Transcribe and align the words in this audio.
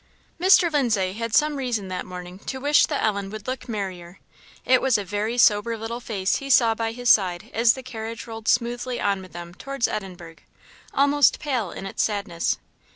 Mr. 0.39 0.71
Lindsay 0.71 1.13
had 1.13 1.35
some 1.35 1.57
reason 1.57 1.87
that 1.89 2.07
morning 2.07 2.39
to 2.39 2.59
wish 2.59 2.87
that 2.87 3.03
Ellen 3.03 3.29
would 3.29 3.45
look 3.45 3.69
merrier; 3.69 4.19
it 4.65 4.81
was 4.81 4.97
a 4.97 5.03
very 5.05 5.37
sober 5.37 5.77
little 5.77 5.99
face 5.99 6.37
he 6.37 6.49
saw 6.49 6.73
by 6.73 6.91
his 6.91 7.07
side 7.07 7.51
as 7.53 7.73
the 7.73 7.83
carriage 7.83 8.25
rolled 8.25 8.47
smoothly 8.47 8.99
on 8.99 9.21
with 9.21 9.33
them 9.33 9.53
towards 9.53 9.87
Edinburgh; 9.87 10.37
almost 10.91 11.37
pale 11.39 11.69
in 11.69 11.85
its 11.85 12.01
sadness. 12.01 12.57